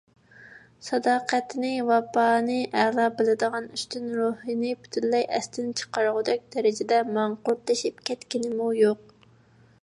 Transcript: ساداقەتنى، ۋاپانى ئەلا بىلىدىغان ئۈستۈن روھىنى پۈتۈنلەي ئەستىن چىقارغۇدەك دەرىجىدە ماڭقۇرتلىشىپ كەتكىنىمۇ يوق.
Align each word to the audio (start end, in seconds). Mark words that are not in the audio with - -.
ساداقەتنى، 0.85 1.73
ۋاپانى 1.89 2.55
ئەلا 2.83 3.05
بىلىدىغان 3.19 3.67
ئۈستۈن 3.75 4.07
روھىنى 4.21 4.73
پۈتۈنلەي 4.87 5.29
ئەستىن 5.41 5.69
چىقارغۇدەك 5.83 6.49
دەرىجىدە 6.57 7.03
ماڭقۇرتلىشىپ 7.19 8.03
كەتكىنىمۇ 8.11 8.73
يوق. 8.81 9.17